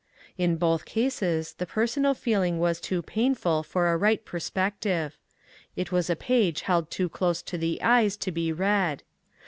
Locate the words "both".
0.55-0.85